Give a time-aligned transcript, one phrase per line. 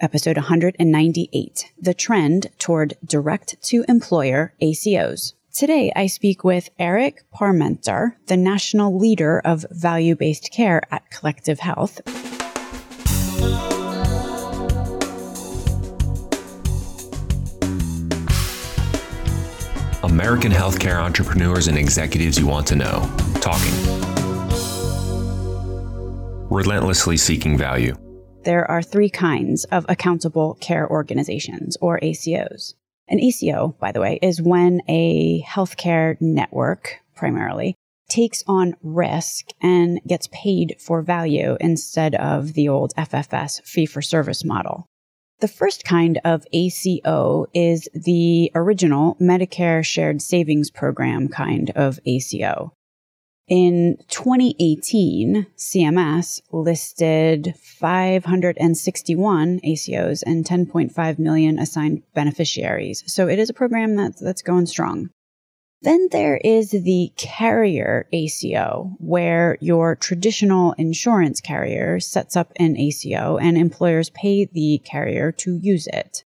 [0.00, 5.32] episode 198 The Trend Toward Direct to Employer ACOs.
[5.52, 11.60] Today, I speak with Eric Parmenter, the national leader of value based care at Collective
[11.60, 12.00] Health.
[20.02, 23.10] American healthcare entrepreneurs and executives you want to know.
[23.40, 23.72] Talking.
[26.48, 27.96] Relentlessly seeking value
[28.46, 32.74] there are three kinds of accountable care organizations or ACOs.
[33.08, 37.74] An ACO, by the way, is when a healthcare network, primarily,
[38.08, 44.00] takes on risk and gets paid for value instead of the old FFS fee for
[44.00, 44.86] service model.
[45.40, 52.72] The first kind of ACO is the original Medicare Shared Savings Program kind of ACO.
[53.48, 63.04] In 2018, CMS listed 561 ACOs and 10.5 million assigned beneficiaries.
[63.06, 65.10] So it is a program that's, that's going strong.
[65.82, 73.36] Then there is the carrier ACO, where your traditional insurance carrier sets up an ACO
[73.36, 76.24] and employers pay the carrier to use it.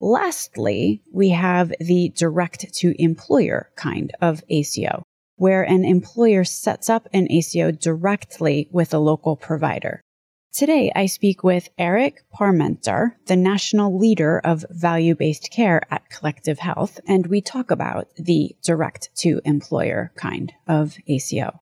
[0.00, 5.04] Lastly, we have the direct to employer kind of ACO
[5.40, 10.02] where an employer sets up an ACO directly with a local provider.
[10.52, 16.58] Today, I speak with Eric Parmenter, the national leader of value based care at Collective
[16.58, 21.58] Health, and we talk about the direct to employer kind of ACO.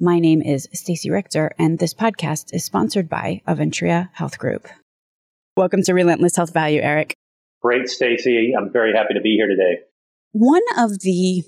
[0.00, 4.66] My name is Stacey Richter, and this podcast is sponsored by Aventria Health Group.
[5.56, 7.14] Welcome to Relentless Health Value, Eric.
[7.60, 8.52] Great, Stacey.
[8.58, 9.82] I'm very happy to be here today.
[10.32, 11.44] One of the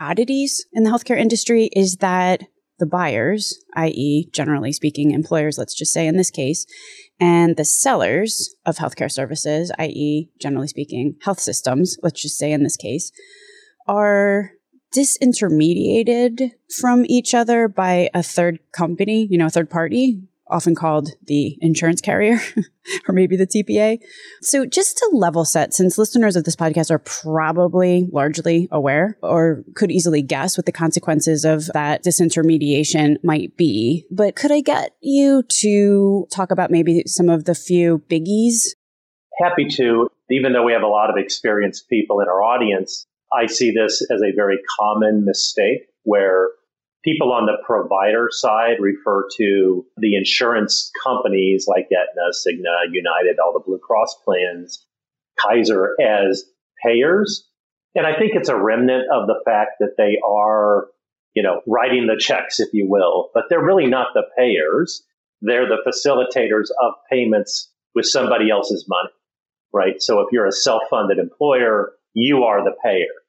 [0.00, 2.42] oddities in the healthcare industry is that
[2.78, 6.66] the buyers, i.e., generally speaking, employers, let's just say in this case,
[7.20, 12.64] and the sellers of healthcare services, i.e., generally speaking, health systems, let's just say in
[12.64, 13.12] this case,
[13.86, 14.50] are
[14.96, 16.50] disintermediated
[16.80, 20.22] from each other by a third company, you know, a third party,
[20.54, 22.38] often called the insurance carrier
[23.08, 23.98] or maybe the TPA.
[24.40, 29.64] So, just to level set, since listeners of this podcast are probably largely aware or
[29.74, 34.92] could easily guess what the consequences of that disintermediation might be, but could I get
[35.02, 38.68] you to talk about maybe some of the few biggies?
[39.42, 40.08] Happy to.
[40.30, 44.06] Even though we have a lot of experienced people in our audience, I see this
[44.10, 46.50] as a very common mistake where
[47.04, 53.52] people on the provider side refer to the insurance companies like Aetna, Cigna, United, all
[53.52, 54.84] the Blue Cross plans,
[55.38, 56.44] Kaiser as
[56.82, 57.46] payers.
[57.94, 60.88] And I think it's a remnant of the fact that they are,
[61.34, 65.04] you know, writing the checks, if you will, but they're really not the payers.
[65.42, 69.10] They're the facilitators of payments with somebody else's money,
[69.72, 70.00] right?
[70.00, 73.23] So if you're a self-funded employer, you are the payer.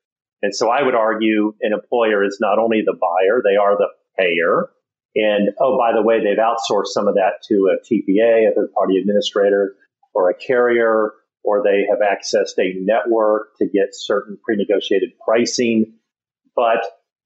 [0.45, 3.87] And so I would argue an employer is not only the buyer, they are the
[4.15, 4.69] payer.
[5.15, 8.71] And oh, by the way, they've outsourced some of that to a TPA, a third
[8.77, 9.75] party administrator,
[10.13, 11.13] or a carrier,
[11.43, 15.95] or they have accessed a network to get certain pre negotiated pricing.
[16.55, 16.85] But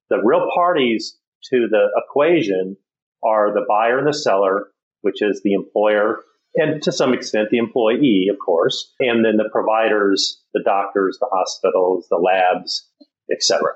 [0.09, 1.17] the real parties
[1.51, 2.77] to the equation
[3.21, 4.67] are the buyer and the seller,
[5.01, 6.19] which is the employer
[6.55, 11.29] and to some extent the employee, of course, and then the providers, the doctors, the
[11.31, 12.87] hospitals, the labs,
[13.31, 13.73] etc.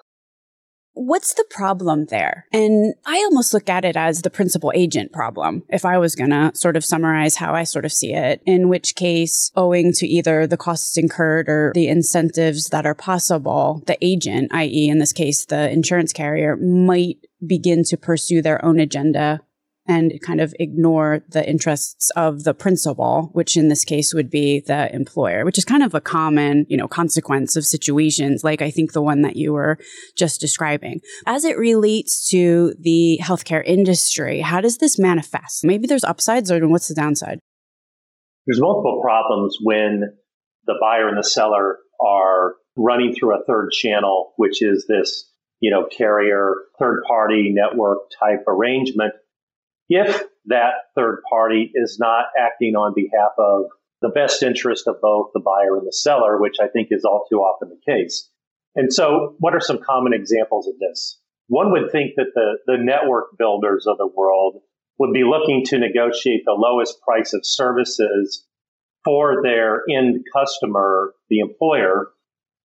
[0.96, 2.46] What's the problem there?
[2.54, 6.30] And I almost look at it as the principal agent problem, if I was going
[6.30, 10.08] to sort of summarize how I sort of see it, in which case, owing to
[10.08, 15.14] either the costs incurred or the incentives that are possible, the agent, i.e., in this
[15.14, 19.42] case, the insurance carrier, might begin to pursue their own agenda
[19.86, 24.62] and kind of ignore the interests of the principal, which in this case would be
[24.62, 28.72] the employer, which is kind of a common, you know, consequence of situations like I
[28.72, 29.78] think the one that you were
[30.16, 31.02] just describing.
[31.26, 35.66] As it relates to the healthcare industry, how does this manifest?
[35.66, 37.40] Maybe there's upsides or what's the downside?
[38.48, 40.04] There's multiple problems when
[40.66, 45.30] the buyer and the seller are running through a third channel, which is this,
[45.60, 49.14] you know, carrier third party network type arrangement
[49.90, 53.66] if that third party is not acting on behalf of
[54.02, 57.26] the best interest of both the buyer and the seller, which I think is all
[57.30, 58.30] too often the case.
[58.76, 61.20] And so, what are some common examples of this?
[61.48, 64.62] One would think that the, the network builders of the world
[65.00, 68.46] would be looking to negotiate the lowest price of services
[69.04, 72.08] for their end customer, the employer.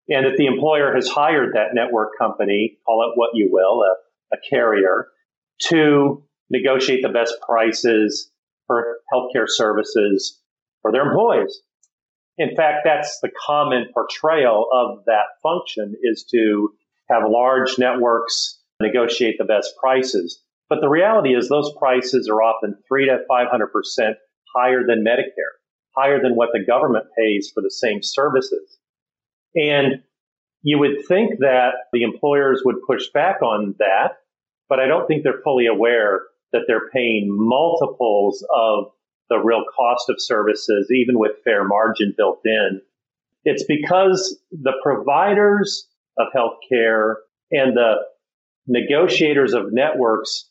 [0.09, 4.37] And if the employer has hired that network company, call it what you will, a,
[4.37, 5.09] a carrier,
[5.69, 8.31] to negotiate the best prices
[8.67, 10.41] for healthcare services
[10.83, 11.61] for their employees.
[12.37, 16.73] in fact, that's the common portrayal of that function is to
[17.11, 20.41] have large networks negotiate the best prices.
[20.69, 24.15] But the reality is those prices are often three to 500%
[24.55, 25.56] higher than Medicare,
[25.97, 28.79] higher than what the government pays for the same services.
[29.56, 30.03] And
[30.62, 34.19] you would think that the employers would push back on that,
[34.69, 36.23] but I don't think they're fully aware
[36.53, 38.87] that they're paying multiples of
[39.29, 42.81] the real cost of services, even with fair margin built in.
[43.45, 45.87] It's because the providers
[46.19, 47.17] of healthcare
[47.50, 47.97] and the
[48.67, 50.49] negotiators of networks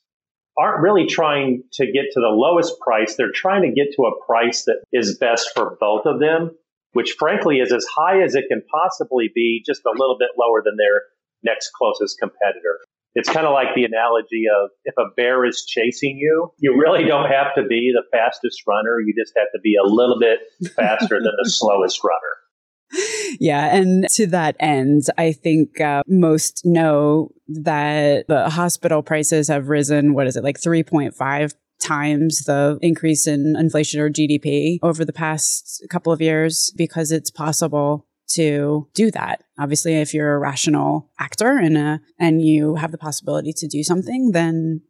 [0.58, 3.16] aren't really trying to get to the lowest price.
[3.16, 6.52] They're trying to get to a price that is best for both of them,
[6.94, 10.64] which frankly is as high as it can possibly be, just a little bit lower
[10.64, 11.04] than their
[11.44, 12.80] next closest competitor.
[13.18, 17.04] It's kind of like the analogy of if a bear is chasing you, you really
[17.04, 19.00] don't have to be the fastest runner.
[19.00, 20.40] You just have to be a little bit
[20.76, 23.40] faster than the slowest runner.
[23.40, 23.76] Yeah.
[23.76, 30.14] And to that end, I think uh, most know that the hospital prices have risen,
[30.14, 35.86] what is it, like 3.5 times the increase in inflation or GDP over the past
[35.90, 39.44] couple of years because it's possible to do that.
[39.60, 43.84] Obviously, if you're a rational actor and a, and you have the possibility to do
[43.84, 44.82] something, then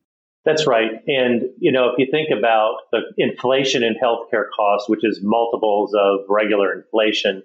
[0.47, 0.91] that's right.
[1.07, 5.93] And you know, if you think about the inflation in healthcare costs, which is multiples
[5.93, 7.43] of regular inflation,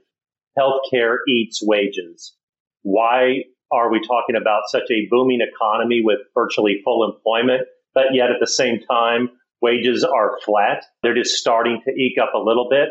[0.57, 2.35] healthcare eats wages.
[2.83, 7.63] Why are we talking about such a booming economy with virtually full employment,
[7.93, 9.31] but yet at the same time
[9.61, 10.85] wages are flat?
[11.03, 12.91] They're just starting to eke up a little bit.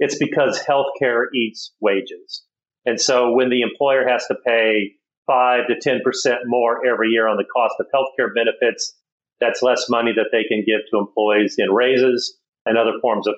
[0.00, 2.42] It's because healthcare eats wages.
[2.86, 4.94] And so when the employer has to pay
[5.26, 6.00] five to 10%
[6.46, 8.96] more every year on the cost of healthcare benefits,
[9.40, 12.36] that's less money that they can give to employees in raises
[12.66, 13.34] and other forms of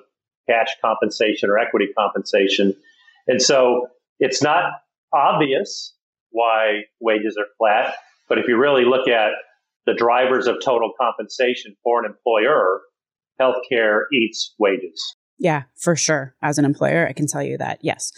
[0.49, 2.73] cash compensation or equity compensation.
[3.27, 3.87] And so
[4.19, 4.73] it's not
[5.13, 5.93] obvious
[6.31, 7.95] why wages are flat,
[8.27, 9.31] but if you really look at
[9.85, 12.81] the drivers of total compensation for an employer,
[13.39, 15.15] healthcare eats wages.
[15.37, 16.35] Yeah, for sure.
[16.41, 17.79] As an employer, I can tell you that.
[17.81, 18.11] Yes.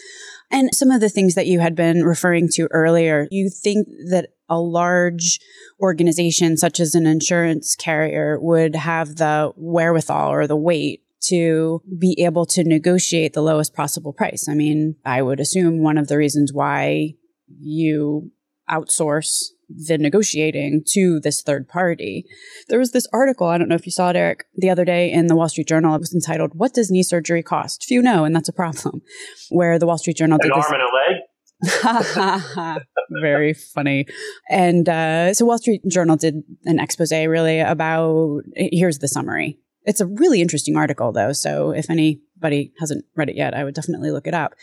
[0.50, 4.28] And some of the things that you had been referring to earlier, you think that
[4.48, 5.40] a large
[5.80, 12.14] organization such as an insurance carrier would have the wherewithal or the weight to be
[12.20, 14.46] able to negotiate the lowest possible price.
[14.48, 17.14] I mean, I would assume one of the reasons why
[17.48, 18.30] you
[18.70, 22.24] outsource the negotiating to this third party.
[22.68, 25.10] There was this article, I don't know if you saw it, Eric, the other day
[25.10, 25.94] in the Wall Street Journal.
[25.94, 27.84] It was entitled, What Does Knee Surgery Cost?
[27.84, 29.02] Few know, and that's a problem.
[29.50, 31.22] Where the Wall Street Journal An did arm and a leg?
[33.22, 34.06] Very funny.
[34.50, 39.58] And uh, so Wall Street Journal did an expose really about here's the summary.
[39.84, 41.32] It's a really interesting article, though.
[41.32, 41.88] So if
[42.36, 44.54] anybody hasn't read it yet, I would definitely look it up.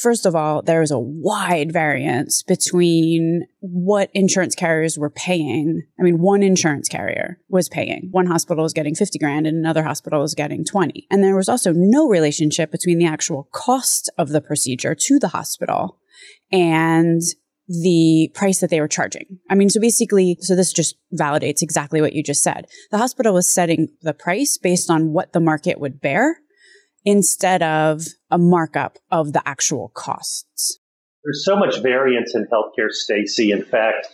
[0.00, 5.82] First of all, there is a wide variance between what insurance carriers were paying.
[5.98, 8.08] I mean, one insurance carrier was paying.
[8.10, 11.06] One hospital was getting 50 grand and another hospital was getting 20.
[11.10, 15.28] And there was also no relationship between the actual cost of the procedure to the
[15.28, 15.98] hospital
[16.50, 17.22] and
[17.68, 19.38] the price that they were charging.
[19.48, 22.66] I mean, so basically, so this just validates exactly what you just said.
[22.90, 26.38] The hospital was setting the price based on what the market would bear
[27.04, 30.78] instead of a markup of the actual costs.
[31.24, 33.52] There's so much variance in healthcare, Stacey.
[33.52, 34.08] In fact,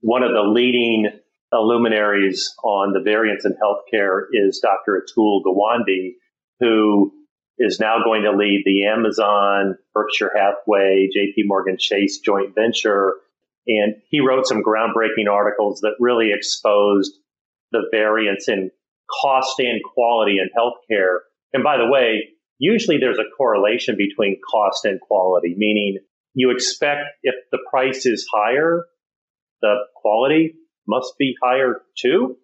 [0.00, 1.10] one of the leading
[1.52, 5.02] luminaries on the variance in healthcare is Dr.
[5.02, 6.12] Atul Gawande,
[6.60, 7.12] who
[7.58, 13.16] is now going to lead the Amazon, Berkshire Hathaway, JP Morgan Chase joint venture.
[13.66, 17.12] And he wrote some groundbreaking articles that really exposed
[17.72, 18.70] the variance in
[19.22, 21.18] cost and quality in healthcare.
[21.52, 22.28] And by the way,
[22.58, 25.98] usually there's a correlation between cost and quality, meaning
[26.34, 28.84] you expect if the price is higher,
[29.62, 30.54] the quality
[30.86, 32.36] must be higher too.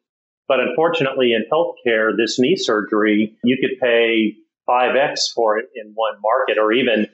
[0.49, 4.35] But unfortunately, in healthcare, this knee surgery, you could pay
[4.69, 7.07] 5x for it in one market or even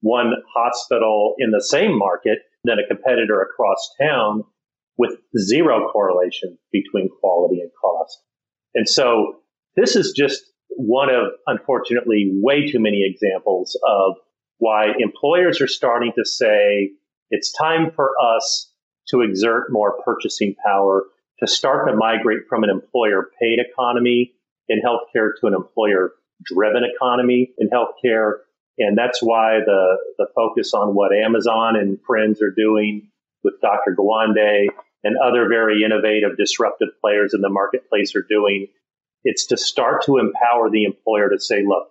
[0.00, 4.44] one hospital in the same market than a competitor across town
[4.98, 8.18] with zero correlation between quality and cost.
[8.74, 9.36] And so
[9.76, 10.42] this is just
[10.76, 14.16] one of, unfortunately, way too many examples of
[14.58, 16.92] why employers are starting to say
[17.30, 18.70] it's time for us
[19.08, 21.04] to exert more purchasing power,
[21.40, 24.32] to start to migrate from an employer paid economy
[24.68, 26.12] in healthcare to an employer
[26.44, 28.38] driven economy in healthcare.
[28.78, 33.08] And that's why the, the focus on what Amazon and friends are doing
[33.42, 33.94] with Dr.
[33.98, 34.68] Gawande
[35.04, 38.68] and other very innovative, disruptive players in the marketplace are doing.
[39.24, 41.88] It's to start to empower the employer to say, look,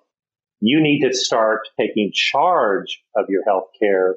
[0.60, 4.16] you need to start taking charge of your health care.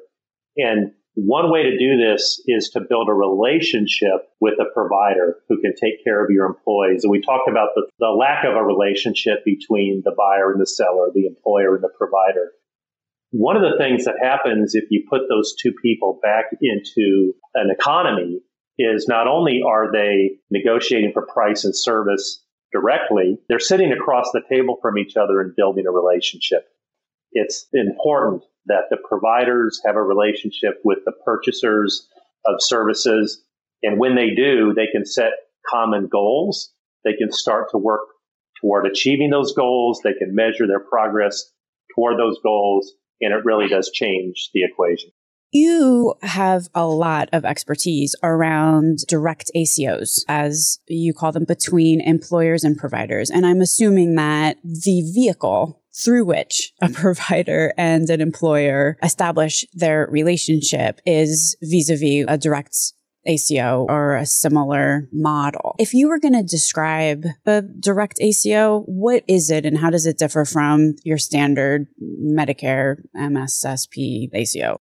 [0.57, 5.61] And one way to do this is to build a relationship with a provider who
[5.61, 7.03] can take care of your employees.
[7.03, 10.67] And we talked about the, the lack of a relationship between the buyer and the
[10.67, 12.51] seller, the employer and the provider.
[13.31, 17.69] One of the things that happens if you put those two people back into an
[17.71, 18.41] economy
[18.77, 22.44] is not only are they negotiating for price and service
[22.75, 26.67] directly, they're sitting across the table from each other and building a relationship.
[27.31, 32.09] It's important that the providers have a relationship with the purchasers
[32.45, 33.41] of services.
[33.81, 35.31] And when they do, they can set
[35.69, 36.73] common goals.
[37.05, 38.01] They can start to work
[38.59, 40.01] toward achieving those goals.
[40.03, 41.51] They can measure their progress
[41.95, 42.91] toward those goals.
[43.21, 45.11] And it really does change the equation.
[45.51, 52.63] You have a lot of expertise around direct ACOs, as you call them, between employers
[52.63, 53.29] and providers.
[53.29, 56.93] And I'm assuming that the vehicle through which a mm.
[56.93, 62.75] provider and an employer establish their relationship is vis-a-vis a direct
[63.25, 65.75] ACO or a similar model.
[65.79, 70.05] If you were going to describe a direct ACO, what is it and how does
[70.05, 74.77] it differ from your standard Medicare MSSP ACO?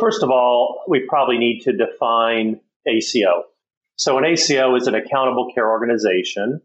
[0.00, 3.44] First of all, we probably need to define ACO.
[3.96, 6.60] So an ACO is an accountable care organization.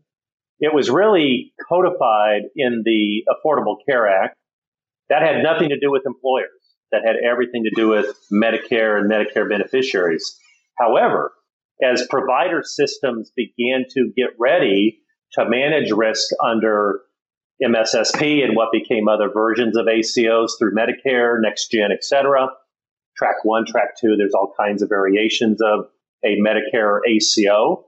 [0.59, 4.35] It was really codified in the Affordable Care Act.
[5.09, 6.49] That had nothing to do with employers.
[6.91, 10.37] That had everything to do with Medicare and Medicare beneficiaries.
[10.79, 11.33] However,
[11.83, 14.99] as provider systems began to get ready
[15.33, 17.01] to manage risk under
[17.61, 22.47] MSSP and what became other versions of ACOs through Medicare, NextGen, et cetera,
[23.17, 25.85] track one, track two, there's all kinds of variations of
[26.23, 27.85] a Medicare ACO.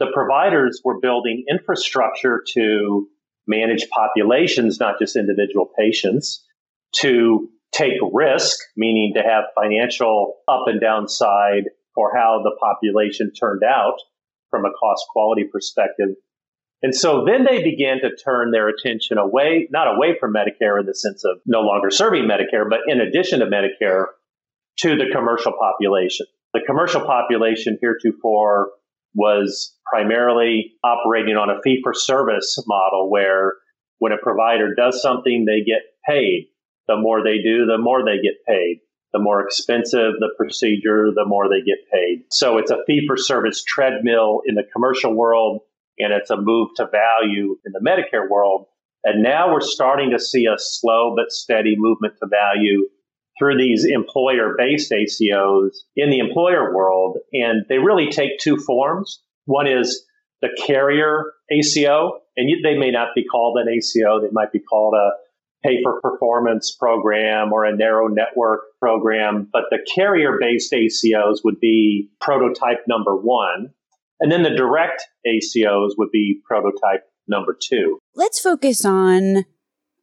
[0.00, 3.08] The providers were building infrastructure to
[3.46, 6.44] manage populations, not just individual patients,
[7.00, 13.32] to take risk, meaning to have financial up and down side for how the population
[13.32, 13.96] turned out
[14.50, 16.10] from a cost quality perspective.
[16.82, 20.86] And so then they began to turn their attention away, not away from Medicare in
[20.86, 24.04] the sense of no longer serving Medicare, but in addition to Medicare,
[24.78, 26.26] to the commercial population.
[26.54, 28.70] The commercial population heretofore
[29.14, 33.54] was primarily operating on a fee for service model where
[33.98, 36.48] when a provider does something, they get paid.
[36.86, 38.80] The more they do, the more they get paid.
[39.12, 42.24] The more expensive the procedure, the more they get paid.
[42.30, 45.60] So it's a fee for service treadmill in the commercial world,
[45.98, 48.66] and it's a move to value in the Medicare world.
[49.04, 52.88] And now we're starting to see a slow but steady movement to value
[53.38, 57.18] through these employer based ACOs in the employer world.
[57.32, 59.22] And they really take two forms.
[59.46, 60.04] One is
[60.40, 64.94] the carrier ACO, and they may not be called an ACO, they might be called
[64.94, 65.10] a
[65.64, 69.48] pay for performance program or a narrow network program.
[69.52, 73.70] But the carrier based ACOs would be prototype number one.
[74.20, 77.98] And then the direct ACOs would be prototype number two.
[78.14, 79.44] Let's focus on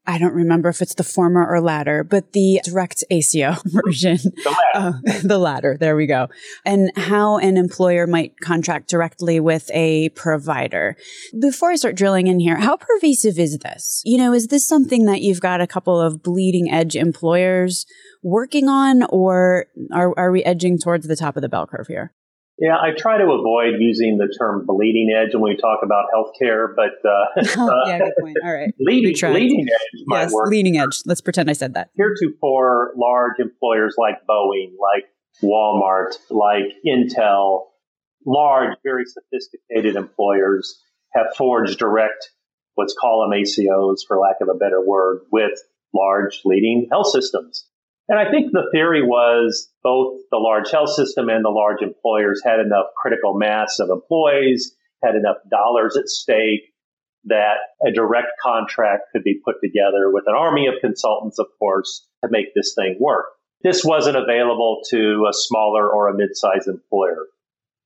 [0.08, 4.18] I don't remember if it's the former or latter, but the direct ACO version.
[4.18, 5.00] The latter.
[5.08, 5.78] Uh, the latter.
[5.80, 6.28] There we go.
[6.66, 10.96] And how an employer might contract directly with a provider.
[11.40, 14.02] Before I start drilling in here, how pervasive is this?
[14.06, 17.86] You know, is this something that you've got a couple of bleeding edge employers
[18.22, 22.14] working on, or are, are we edging towards the top of the bell curve here?
[22.58, 26.74] Yeah, I try to avoid using the term bleeding edge when we talk about healthcare,
[26.74, 28.38] but uh, yeah, good point.
[28.44, 30.50] All right, leading, leading edge yes, work.
[30.50, 31.02] leading edge.
[31.06, 31.90] Let's pretend I said that.
[31.98, 35.06] Heretofore, large employers like Boeing, like
[35.44, 37.64] Walmart, like Intel,
[38.26, 40.82] large, very sophisticated employers
[41.14, 42.32] have forged direct,
[42.78, 45.60] let's call them ACOs for lack of a better word, with
[45.94, 47.68] large leading health systems.
[48.08, 52.42] And I think the theory was both the large health system and the large employers
[52.46, 56.74] had enough critical mass of employees, had enough dollars at stake
[57.26, 62.08] that a direct contract could be put together with an army of consultants, of course,
[62.24, 63.26] to make this thing work.
[63.64, 67.26] This wasn't available to a smaller or a mid-sized employer.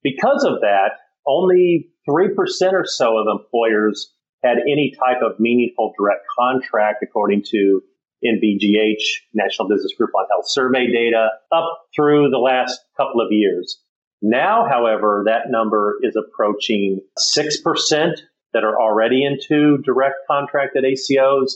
[0.03, 0.91] Because of that,
[1.25, 2.35] only 3%
[2.73, 7.81] or so of employers had any type of meaningful direct contract, according to
[8.25, 9.01] NBGH,
[9.33, 13.81] National Business Group on Health survey data, up through the last couple of years.
[14.21, 18.11] Now, however, that number is approaching 6%
[18.53, 21.53] that are already into direct contracted ACOs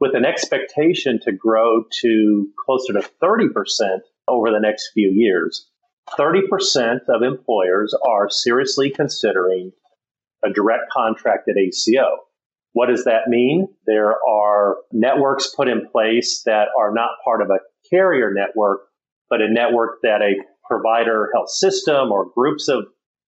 [0.00, 5.68] with an expectation to grow to closer to 30% over the next few years.
[6.18, 9.72] 30% of employers are seriously considering
[10.44, 12.18] a direct contracted ACO.
[12.72, 13.68] What does that mean?
[13.86, 17.60] There are networks put in place that are not part of a
[17.90, 18.80] carrier network,
[19.28, 22.84] but a network that a provider health system or groups of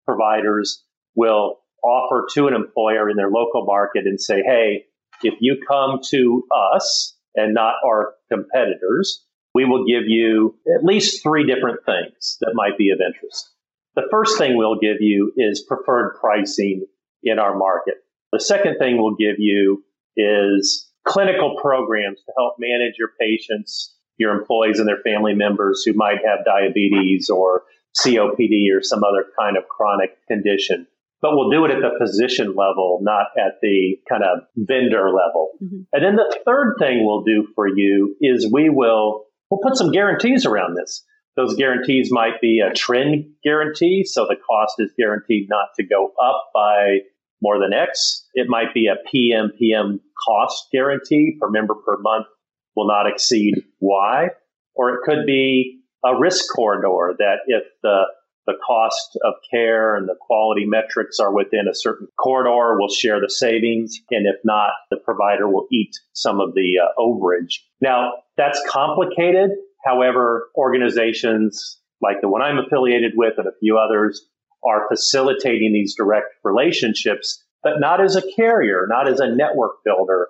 [0.07, 0.83] providers
[1.15, 4.85] will offer to an employer in their local market and say, hey,
[5.23, 9.25] if you come to us and not our competitors,
[9.55, 13.51] we will give you at least three different things that might be of interest.
[13.95, 16.87] The first thing we'll give you is preferred pricing
[17.23, 17.95] in our market.
[18.35, 19.85] The second thing we'll give you
[20.17, 25.93] is clinical programs to help manage your patients, your employees, and their family members who
[25.95, 27.63] might have diabetes or
[28.05, 30.89] COPD or some other kind of chronic condition.
[31.23, 35.51] But we'll do it at the physician level, not at the kind of vendor level.
[35.63, 35.83] Mm-hmm.
[35.93, 39.93] And then the third thing we'll do for you is we will we'll put some
[39.93, 41.05] guarantees around this.
[41.37, 46.13] Those guarantees might be a trend guarantee, so the cost is guaranteed not to go
[46.21, 46.99] up by
[47.45, 48.27] more than X.
[48.33, 52.27] It might be a PMPM cost guarantee per member per month
[52.75, 54.29] will not exceed Y.
[54.75, 58.05] Or it could be a risk corridor that if the
[58.47, 63.19] the cost of care and the quality metrics are within a certain corridor, we'll share
[63.19, 63.99] the savings.
[64.11, 67.61] And if not, the provider will eat some of the uh, overage.
[67.81, 69.51] Now, that's complicated.
[69.87, 74.29] However, organizations like the one I'm affiliated with and a few others
[74.67, 80.29] are facilitating these direct relationships, but not as a carrier, not as a network builder,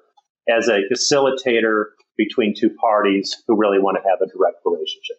[0.48, 1.86] as a facilitator
[2.16, 5.16] between two parties who really want to have a direct relationship.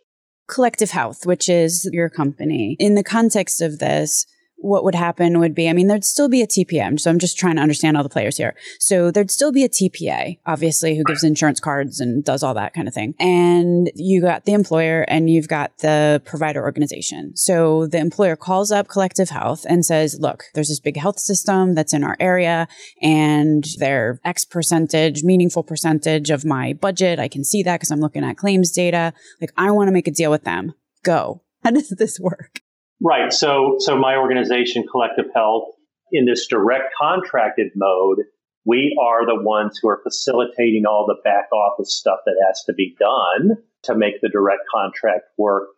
[0.47, 4.25] Collective Health, which is your company, in the context of this,
[4.57, 6.99] what would happen would be, I mean, there'd still be a TPM.
[6.99, 8.55] So I'm just trying to understand all the players here.
[8.79, 12.73] So there'd still be a TPA, obviously, who gives insurance cards and does all that
[12.73, 13.13] kind of thing.
[13.19, 17.35] And you got the employer and you've got the provider organization.
[17.35, 21.75] So the employer calls up Collective Health and says, look, there's this big health system
[21.75, 22.67] that's in our area
[23.01, 27.19] and they're X percentage, meaningful percentage of my budget.
[27.19, 29.13] I can see that because I'm looking at claims data.
[29.39, 30.73] Like, I want to make a deal with them.
[31.03, 31.43] Go.
[31.63, 32.61] How does this work?
[33.01, 33.31] Right.
[33.31, 35.69] So, so my organization, Collective Health,
[36.11, 38.19] in this direct contracted mode,
[38.65, 42.73] we are the ones who are facilitating all the back office stuff that has to
[42.73, 45.69] be done to make the direct contract work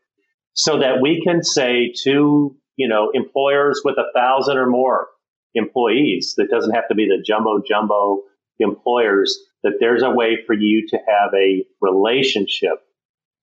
[0.53, 5.07] so that we can say to, you know, employers with a thousand or more
[5.53, 8.23] employees, that doesn't have to be the jumbo jumbo
[8.59, 12.86] employers, that there's a way for you to have a relationship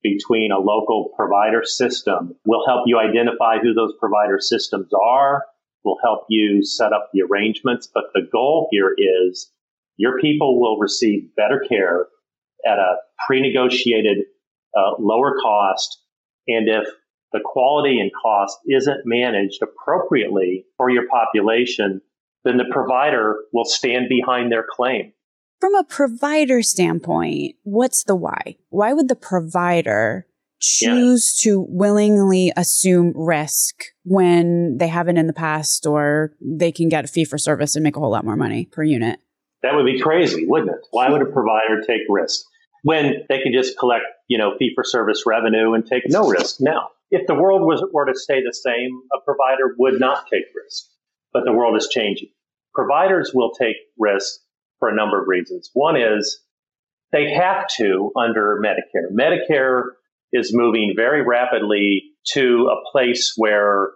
[0.04, 2.36] between a local provider system.
[2.44, 5.46] will help you identify who those provider systems are.
[5.82, 7.88] will help you set up the arrangements.
[7.92, 9.50] But the goal here is
[9.96, 12.06] your people will receive better care
[12.64, 14.18] at a pre-negotiated
[14.76, 16.00] uh, lower cost.
[16.46, 16.86] And if
[17.32, 22.00] the quality and cost isn't managed appropriately for your population,
[22.44, 25.12] then the provider will stand behind their claim
[25.64, 28.56] from a provider standpoint, what's the why?
[28.68, 30.26] Why would the provider
[30.60, 31.52] choose yeah.
[31.52, 37.08] to willingly assume risk when they haven't in the past or they can get a
[37.08, 39.20] fee for service and make a whole lot more money per unit?
[39.62, 40.86] That would be crazy, wouldn't it?
[40.90, 42.44] Why would a provider take risk
[42.82, 46.56] when they can just collect, you know, fee for service revenue and take no risk?
[46.60, 50.44] Now, if the world was, were to stay the same, a provider would not take
[50.54, 50.84] risk,
[51.32, 52.28] but the world is changing.
[52.74, 54.40] Providers will take risk
[54.84, 55.70] for a number of reasons.
[55.72, 56.42] One is
[57.10, 59.08] they have to under Medicare.
[59.18, 59.82] Medicare
[60.30, 62.02] is moving very rapidly
[62.34, 63.92] to a place where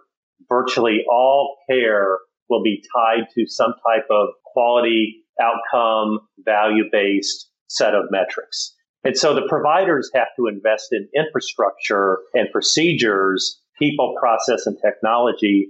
[0.47, 2.17] virtually all care
[2.49, 8.75] will be tied to some type of quality outcome, value based set of metrics.
[9.03, 15.67] And so the providers have to invest in infrastructure and procedures, people, process, and technology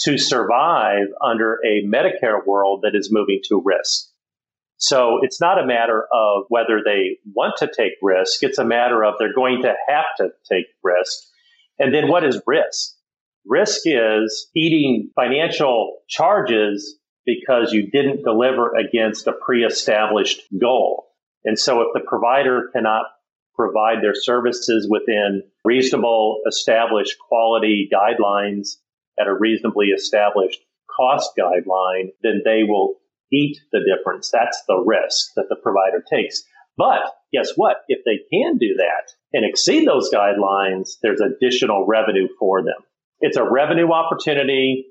[0.00, 4.08] to survive under a Medicare world that is moving to risk.
[4.76, 8.42] So it's not a matter of whether they want to take risk.
[8.42, 11.22] It's a matter of they're going to have to take risk.
[11.78, 12.94] And then what is risk?
[13.46, 21.06] Risk is eating financial charges because you didn't deliver against a pre-established goal.
[21.44, 23.06] And so if the provider cannot
[23.54, 28.76] provide their services within reasonable established quality guidelines
[29.18, 30.60] at a reasonably established
[30.94, 32.94] cost guideline, then they will
[33.34, 34.30] eat the difference.
[34.30, 36.44] That's the risk that the provider takes.
[36.76, 37.78] But guess what?
[37.88, 42.82] If they can do that and exceed those guidelines, there's additional revenue for them.
[43.20, 44.86] It's a revenue opportunity.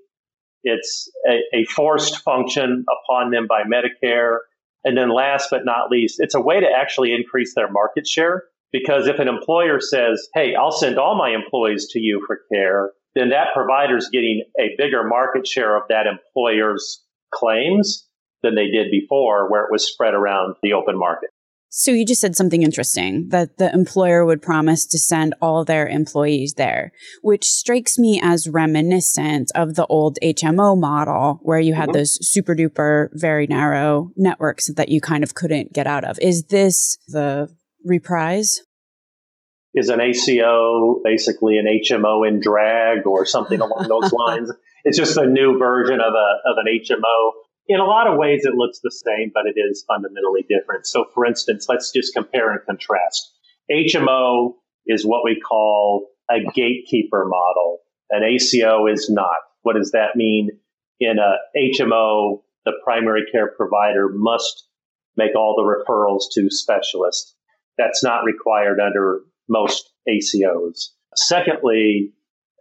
[0.64, 4.38] It's a, a, forced function upon them by Medicare.
[4.86, 8.44] And then last but not least, it's a way to actually increase their market share.
[8.72, 12.92] Because if an employer says, Hey, I'll send all my employees to you for care,
[13.14, 17.04] then that provider's getting a bigger market share of that employer's
[17.34, 18.08] claims
[18.44, 21.30] than they did before, where it was spread around the open market.
[21.76, 25.88] So you just said something interesting that the employer would promise to send all their
[25.88, 26.92] employees there,
[27.24, 31.98] which strikes me as reminiscent of the old HMO model where you had mm-hmm.
[31.98, 36.20] those super duper, very narrow networks that you kind of couldn't get out of.
[36.22, 37.50] Is this the
[37.84, 38.62] reprise?
[39.74, 44.52] Is an ACO basically an HMO in drag or something along those lines?
[44.84, 47.32] It's just a new version of a of an HMO
[47.68, 50.86] in a lot of ways, it looks the same, but it is fundamentally different.
[50.86, 53.32] So, for instance, let's just compare and contrast.
[53.72, 54.54] HMO
[54.86, 57.80] is what we call a gatekeeper model.
[58.10, 59.38] An ACO is not.
[59.62, 60.50] What does that mean?
[61.00, 64.68] In a HMO, the primary care provider must
[65.16, 67.36] make all the referrals to specialists.
[67.78, 70.90] That's not required under most ACOs.
[71.16, 72.12] Secondly,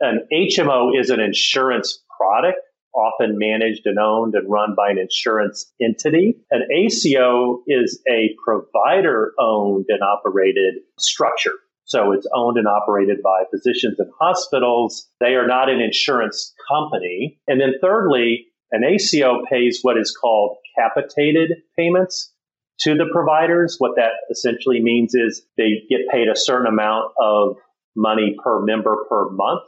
[0.00, 2.58] an HMO is an insurance product
[2.94, 6.36] often managed and owned and run by an insurance entity.
[6.50, 11.54] An ACO is a provider owned and operated structure.
[11.84, 15.08] So it's owned and operated by physicians and hospitals.
[15.20, 17.40] They are not an insurance company.
[17.48, 22.32] And then thirdly, an ACO pays what is called capitated payments
[22.80, 23.76] to the providers.
[23.78, 27.56] What that essentially means is they get paid a certain amount of
[27.94, 29.62] money per member per month.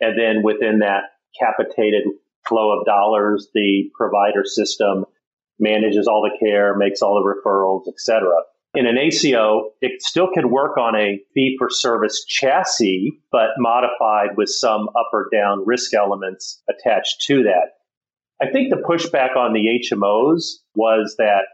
[0.00, 1.02] And then within that
[1.38, 2.04] capitated
[2.48, 3.48] flow of dollars.
[3.54, 5.04] The provider system
[5.58, 8.28] manages all the care, makes all the referrals, etc.
[8.74, 14.36] In an ACO, it still can work on a fee for service chassis, but modified
[14.36, 17.76] with some up or down risk elements attached to that.
[18.40, 21.44] I think the pushback on the HMOs was that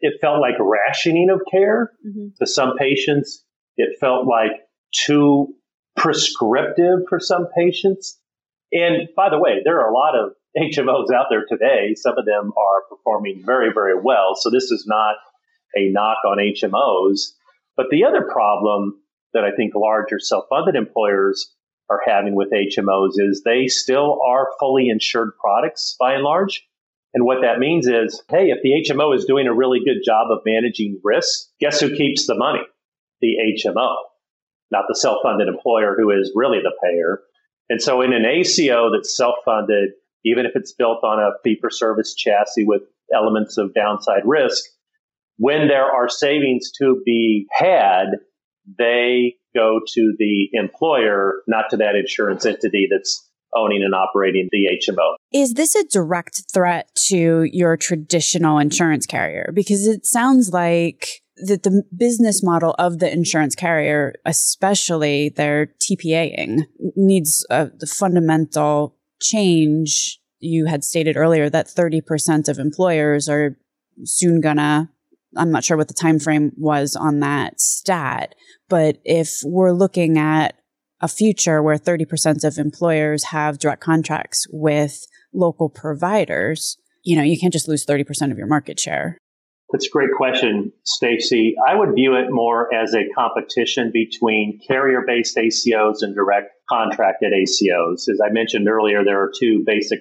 [0.00, 2.28] it felt like rationing of care mm-hmm.
[2.38, 3.44] to some patients.
[3.76, 4.52] It felt like
[4.92, 5.54] too
[5.96, 8.20] prescriptive for some patients.
[8.72, 11.94] And by the way, there are a lot of HMOs out there today.
[11.94, 14.34] Some of them are performing very, very well.
[14.34, 15.16] So this is not
[15.76, 17.32] a knock on HMOs.
[17.76, 19.00] But the other problem
[19.34, 21.54] that I think larger self-funded employers
[21.90, 26.66] are having with HMOs is they still are fully insured products by and large.
[27.14, 30.30] And what that means is, hey, if the HMO is doing a really good job
[30.30, 32.60] of managing risk, guess who keeps the money?
[33.20, 33.94] The HMO,
[34.70, 37.20] not the self-funded employer who is really the payer.
[37.70, 39.90] And so in an ACO that's self-funded,
[40.24, 42.82] even if it's built on a fee for service chassis with
[43.14, 44.64] elements of downside risk,
[45.36, 48.06] when there are savings to be had,
[48.78, 54.68] they go to the employer, not to that insurance entity that's owning and operating the
[54.86, 55.14] HMO.
[55.32, 59.50] Is this a direct threat to your traditional insurance carrier?
[59.54, 66.62] Because it sounds like that the business model of the insurance carrier, especially their TPAing,
[66.96, 73.56] needs a the fundamental change, you had stated earlier that 30% of employers are
[74.04, 74.90] soon gonna
[75.36, 78.34] I'm not sure what the time frame was on that stat,
[78.68, 80.54] but if we're looking at
[81.00, 87.38] a future where 30% of employers have direct contracts with local providers, you know, you
[87.38, 89.18] can't just lose 30% of your market share.
[89.70, 91.54] That's a great question, Stacey.
[91.68, 97.32] I would view it more as a competition between carrier based ACOs and direct contracted
[97.32, 98.08] ACOs.
[98.08, 100.00] As I mentioned earlier, there are two basic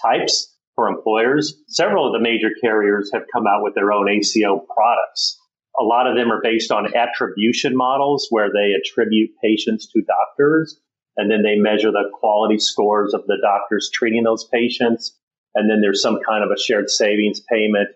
[0.00, 1.60] types for employers.
[1.66, 5.36] Several of the major carriers have come out with their own ACO products.
[5.80, 10.80] A lot of them are based on attribution models where they attribute patients to doctors
[11.16, 15.18] and then they measure the quality scores of the doctors treating those patients.
[15.56, 17.88] And then there's some kind of a shared savings payment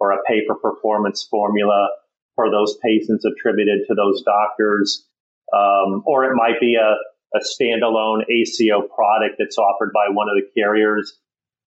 [0.00, 1.88] or a pay for performance formula
[2.34, 5.06] for those patients attributed to those doctors.
[5.54, 6.96] Um, or it might be a,
[7.36, 11.18] a standalone ACO product that's offered by one of the carriers.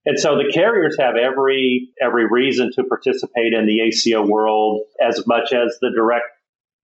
[0.06, 5.26] And so the carriers have every every reason to participate in the ACO world as
[5.28, 6.26] much as the direct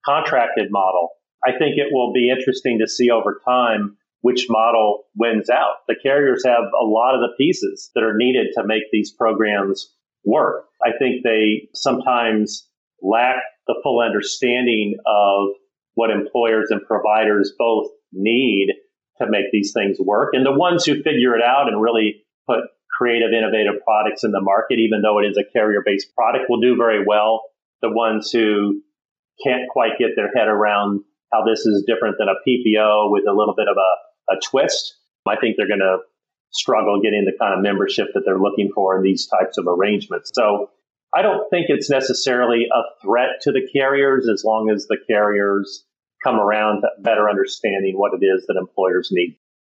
[0.05, 1.09] contracted model.
[1.45, 5.75] I think it will be interesting to see over time which model wins out.
[5.87, 9.93] The carriers have a lot of the pieces that are needed to make these programs
[10.23, 10.65] work.
[10.83, 12.67] I think they sometimes
[13.01, 15.49] lack the full understanding of
[15.95, 18.69] what employers and providers both need
[19.21, 20.29] to make these things work.
[20.33, 22.61] And the ones who figure it out and really put
[22.97, 26.59] creative, innovative products in the market, even though it is a carrier based product, will
[26.59, 27.43] do very well.
[27.81, 28.81] The ones who
[29.43, 31.01] can't quite get their head around
[31.31, 34.95] how this is different than a PPO with a little bit of a, a twist,
[35.27, 35.99] I think they're going to
[36.51, 40.31] struggle getting the kind of membership that they're looking for in these types of arrangements.
[40.33, 40.69] So
[41.13, 45.85] I don't think it's necessarily a threat to the carriers as long as the carriers
[46.23, 49.37] come around to better understanding what it is that employers need.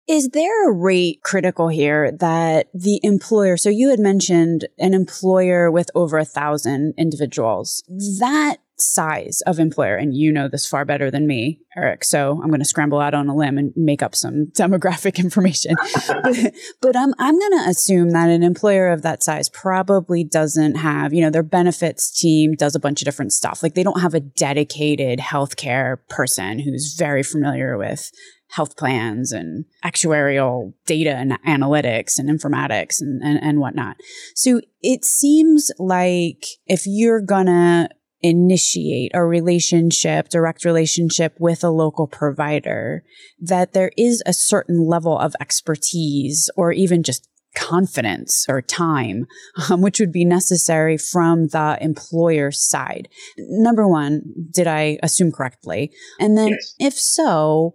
[0.08, 5.70] Is there a rate critical here that the employer, so you had mentioned an employer
[5.70, 7.84] with over a thousand individuals,
[8.18, 12.04] that size of employer, and you know this far better than me, Eric.
[12.04, 15.74] So I'm going to scramble out on a limb and make up some demographic information.
[16.06, 20.76] but, but I'm, I'm going to assume that an employer of that size probably doesn't
[20.76, 23.62] have, you know, their benefits team does a bunch of different stuff.
[23.62, 28.10] Like they don't have a dedicated healthcare person who's very familiar with
[28.50, 33.96] health plans and actuarial data and analytics and informatics and, and, and whatnot.
[34.34, 37.88] So it seems like if you're gonna
[38.22, 43.02] initiate a relationship, direct relationship with a local provider,
[43.40, 49.26] that there is a certain level of expertise or even just confidence or time,
[49.70, 53.08] um, which would be necessary from the employer side.
[53.38, 55.92] Number one, did I assume correctly?
[56.18, 56.74] And then yes.
[56.78, 57.74] if so,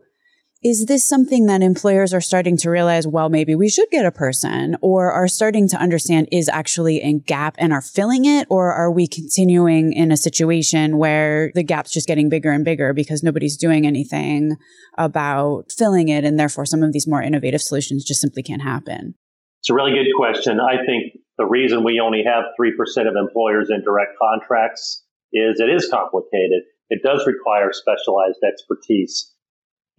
[0.66, 4.12] is this something that employers are starting to realize, well, maybe we should get a
[4.12, 8.48] person or are starting to understand is actually a gap and are filling it?
[8.50, 12.94] Or are we continuing in a situation where the gap's just getting bigger and bigger
[12.94, 14.56] because nobody's doing anything
[14.98, 16.26] about filling it?
[16.26, 19.14] And therefore some of these more innovative solutions just simply can't happen.
[19.60, 20.60] It's a really good question.
[20.60, 22.72] I think the reason we only have 3%
[23.08, 26.64] of employers in direct contracts is it is complicated.
[26.90, 29.32] It does require specialized expertise.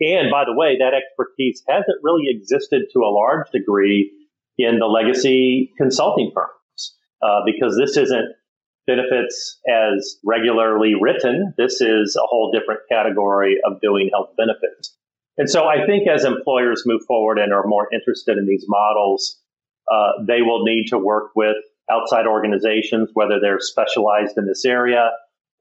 [0.01, 4.13] And by the way, that expertise hasn't really existed to a large degree
[4.59, 8.35] in the legacy consulting firms uh, because this isn't
[8.87, 11.53] benefits as regularly written.
[11.59, 14.97] This is a whole different category of doing health benefits.
[15.39, 19.39] And so I think as employers move forward and are more interested in these models,
[19.91, 21.57] uh, they will need to work with
[21.91, 25.11] outside organizations, whether they're specialized in this area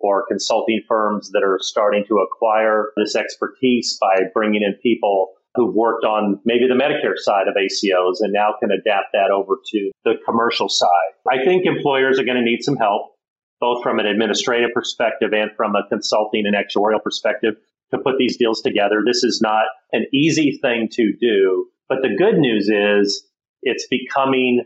[0.05, 5.73] or consulting firms that are starting to acquire this expertise by bringing in people who've
[5.73, 9.91] worked on maybe the Medicare side of ACOs and now can adapt that over to
[10.03, 11.11] the commercial side.
[11.31, 13.15] I think employers are going to need some help,
[13.59, 17.55] both from an administrative perspective and from a consulting and actuarial perspective
[17.91, 19.01] to put these deals together.
[19.05, 23.25] This is not an easy thing to do, but the good news is
[23.63, 24.63] it's becoming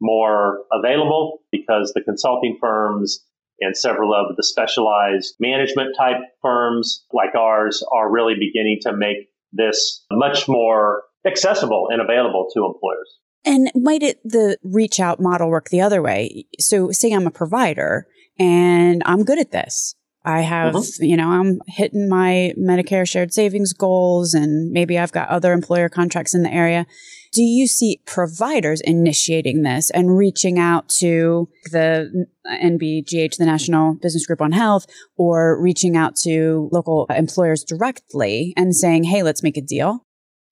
[0.00, 3.24] more available because the consulting firms
[3.60, 9.28] and several of the specialized management type firms like ours are really beginning to make
[9.52, 13.18] this much more accessible and available to employers.
[13.44, 16.46] And might it the reach out model work the other way?
[16.58, 18.06] So say I'm a provider
[18.38, 19.94] and I'm good at this.
[20.24, 21.04] I have, mm-hmm.
[21.04, 25.88] you know, I'm hitting my Medicare shared savings goals and maybe I've got other employer
[25.88, 26.84] contracts in the area.
[27.36, 34.26] Do you see providers initiating this and reaching out to the NBGH, the National Business
[34.26, 34.86] Group on Health,
[35.18, 40.00] or reaching out to local employers directly and saying, hey, let's make a deal?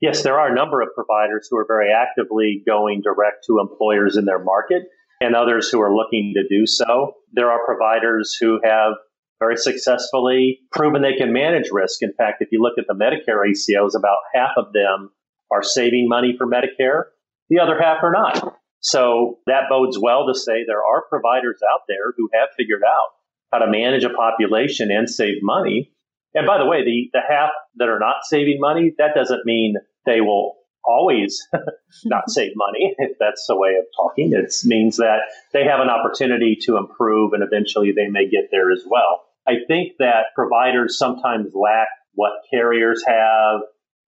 [0.02, 4.18] Yes, there are a number of providers who are very actively going direct to employers
[4.18, 4.82] in their market
[5.22, 7.14] and others who are looking to do so.
[7.32, 8.92] There are providers who have
[9.40, 12.02] very successfully proven they can manage risk.
[12.02, 15.08] In fact, if you look at the Medicare ACOs, about half of them
[15.54, 17.04] are saving money for Medicare,
[17.48, 18.56] the other half are not.
[18.80, 23.10] So that bodes well to say there are providers out there who have figured out
[23.52, 25.92] how to manage a population and save money.
[26.34, 29.76] And by the way, the, the half that are not saving money, that doesn't mean
[30.04, 31.46] they will always
[32.04, 34.32] not save money, if that's the way of talking.
[34.34, 35.20] It means that
[35.52, 39.22] they have an opportunity to improve and eventually they may get there as well.
[39.46, 43.60] I think that providers sometimes lack what carriers have,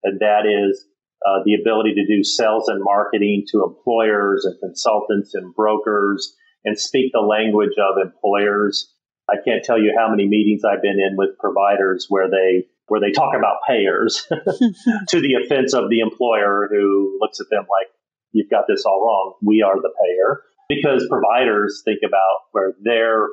[0.03, 0.87] and that is
[1.27, 6.79] uh, the ability to do sales and marketing to employers and consultants and brokers and
[6.79, 8.93] speak the language of employers.
[9.29, 13.01] I can't tell you how many meetings I've been in with providers where they where
[13.01, 17.89] they talk about payers to the offense of the employer who looks at them like
[18.31, 19.35] you've got this all wrong.
[19.43, 23.27] We are the payer because providers think about where their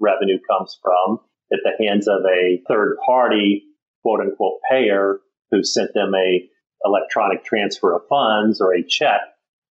[0.00, 1.20] revenue comes from
[1.52, 3.62] at the hands of a third party
[4.02, 5.20] quote unquote payer
[5.52, 6.48] who sent them a
[6.84, 9.20] electronic transfer of funds or a check,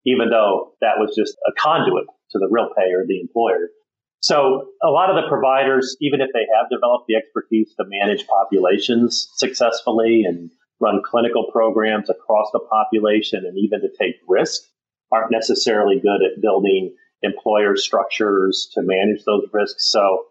[0.04, 3.70] even though that was just a conduit to the real payer, the employer.
[4.20, 8.26] So a lot of the providers, even if they have developed the expertise to manage
[8.26, 14.62] populations successfully and run clinical programs across the population and even to take risk,
[15.12, 19.90] aren't necessarily good at building employer structures to manage those risks.
[19.90, 20.24] So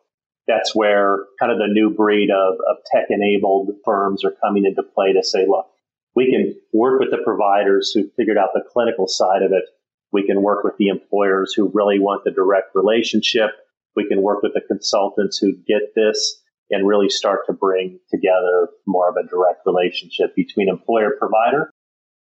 [0.47, 4.83] that's where kind of the new breed of, of tech enabled firms are coming into
[4.83, 5.67] play to say, look,
[6.15, 9.65] we can work with the providers who figured out the clinical side of it.
[10.11, 13.51] We can work with the employers who really want the direct relationship.
[13.95, 18.69] We can work with the consultants who get this and really start to bring together
[18.87, 21.69] more of a direct relationship between employer provider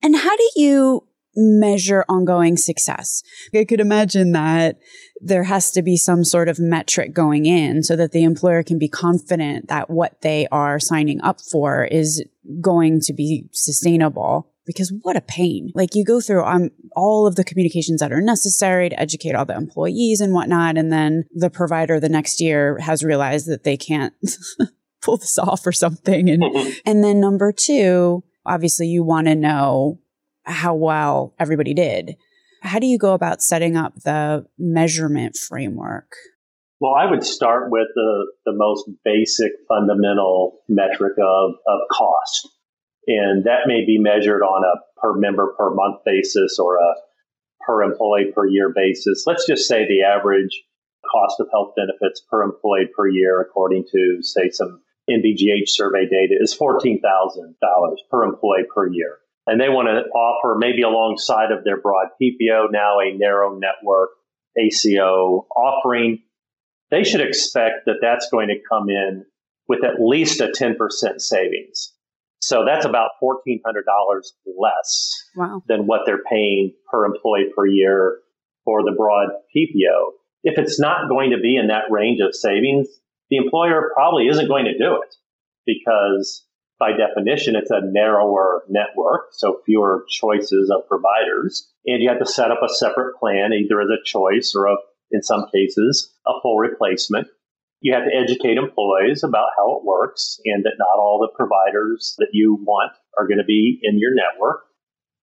[0.02, 3.22] And how do you measure ongoing success?
[3.54, 4.78] I could imagine that
[5.20, 8.78] there has to be some sort of metric going in so that the employer can
[8.78, 12.24] be confident that what they are signing up for is
[12.60, 14.46] going to be sustainable.
[14.66, 15.72] Because what a pain.
[15.74, 19.44] Like you go through um, all of the communications that are necessary to educate all
[19.44, 20.78] the employees and whatnot.
[20.78, 24.14] And then the provider the next year has realized that they can't
[25.02, 26.28] pull this off or something.
[26.28, 26.44] And,
[26.84, 29.98] and then number two, obviously you want to know
[30.50, 32.16] how well everybody did.
[32.62, 36.12] How do you go about setting up the measurement framework?
[36.80, 42.48] Well, I would start with the, the most basic fundamental metric of, of cost.
[43.06, 46.94] And that may be measured on a per member per month basis or a
[47.66, 49.24] per employee per year basis.
[49.26, 50.62] Let's just say the average
[51.10, 56.36] cost of health benefits per employee per year, according to, say, some NBGH survey data,
[56.40, 57.00] is $14,000
[58.10, 62.70] per employee per year and they want to offer maybe alongside of their broad PPO
[62.70, 64.10] now a narrow network
[64.58, 66.22] ACO offering,
[66.90, 69.24] they should expect that that's going to come in
[69.68, 70.76] with at least a 10%
[71.20, 71.92] savings.
[72.40, 73.60] So that's about $1,400
[74.58, 75.62] less wow.
[75.68, 78.18] than what they're paying per employee per year
[78.64, 80.12] for the broad PPO.
[80.42, 82.88] If it's not going to be in that range of savings,
[83.28, 85.14] the employer probably isn't going to do it
[85.66, 86.44] because
[86.80, 91.70] by definition, it's a narrower network, so fewer choices of providers.
[91.84, 94.76] And you have to set up a separate plan, either as a choice or, a,
[95.12, 97.28] in some cases, a full replacement.
[97.82, 102.14] You have to educate employees about how it works and that not all the providers
[102.18, 104.62] that you want are going to be in your network.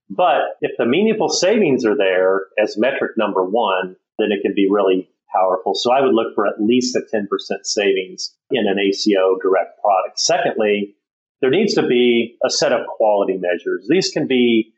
[0.09, 4.67] But if the meaningful savings are there as metric number one, then it can be
[4.69, 5.73] really powerful.
[5.75, 7.25] So I would look for at least a 10%
[7.63, 10.19] savings in an ACO direct product.
[10.19, 10.95] Secondly,
[11.41, 13.87] there needs to be a set of quality measures.
[13.89, 14.73] These can be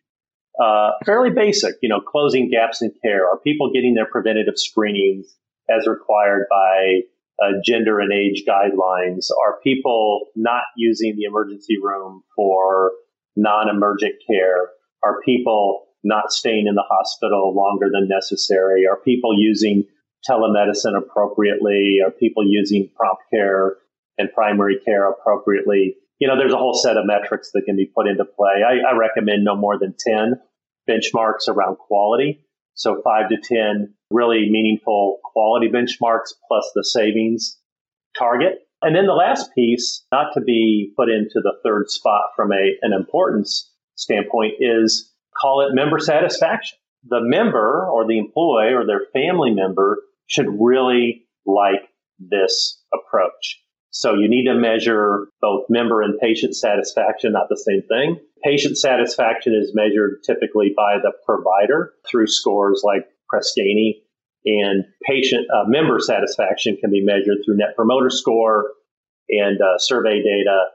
[0.61, 3.27] uh, fairly basic, you know, closing gaps in care.
[3.29, 5.35] Are people getting their preventative screenings
[5.69, 7.01] as required by
[7.41, 9.27] uh, gender and age guidelines?
[9.45, 12.91] Are people not using the emergency room for
[13.37, 14.69] non-emergent care?
[15.03, 18.85] Are people not staying in the hospital longer than necessary?
[18.85, 19.85] Are people using
[20.29, 21.99] telemedicine appropriately?
[22.05, 23.77] Are people using prompt care
[24.17, 25.95] and primary care appropriately?
[26.19, 28.61] You know, there's a whole set of metrics that can be put into play.
[28.65, 30.39] I, I recommend no more than 10
[30.89, 32.45] benchmarks around quality.
[32.73, 37.57] So five to 10 really meaningful quality benchmarks plus the savings
[38.17, 38.59] target.
[38.81, 42.75] And then the last piece, not to be put into the third spot from a,
[42.81, 46.77] an importance standpoint, is call it member satisfaction.
[47.07, 53.61] The member or the employee or their family member should really like this approach.
[53.91, 58.19] So you need to measure both member and patient satisfaction, not the same thing.
[58.43, 64.01] Patient satisfaction is measured typically by the provider through scores like Press Ganey,
[64.45, 68.71] and patient uh, member satisfaction can be measured through Net Promoter Score
[69.29, 70.65] and uh, survey data.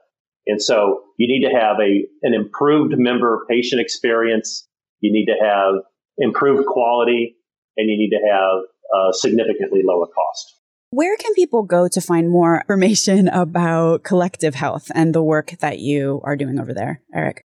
[0.47, 4.69] And so you need to have a an improved member patient experience.
[5.01, 5.85] You need to have
[6.19, 7.37] improved quality,
[7.77, 10.61] and you need to have uh, significantly lower cost.
[10.95, 15.81] Where can people go to find more information about collective health and the work that
[15.81, 17.45] you are doing over there, Eric?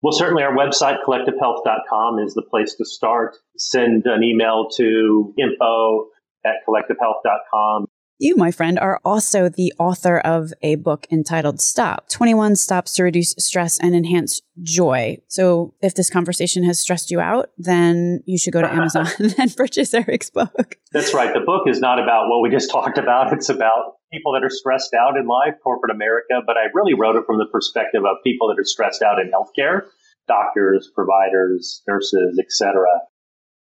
[0.00, 3.36] Well, certainly our website, collectivehealth.com, is the place to start.
[3.58, 6.06] Send an email to info
[6.46, 7.88] at collectivehealth.com.
[8.22, 13.02] You, my friend, are also the author of a book entitled Stop 21 Stops to
[13.02, 15.18] Reduce Stress and Enhance Joy.
[15.26, 19.08] So, if this conversation has stressed you out, then you should go to Amazon
[19.38, 20.76] and purchase Eric's book.
[20.92, 21.34] That's right.
[21.34, 24.50] The book is not about what we just talked about, it's about people that are
[24.50, 26.42] stressed out in life, corporate America.
[26.46, 29.32] But I really wrote it from the perspective of people that are stressed out in
[29.32, 29.86] healthcare
[30.28, 32.84] doctors, providers, nurses, etc.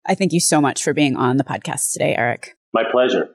[0.07, 2.57] I thank you so much for being on the podcast today, Eric.
[2.73, 3.35] My pleasure.